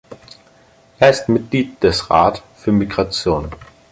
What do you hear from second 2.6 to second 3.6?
Migration.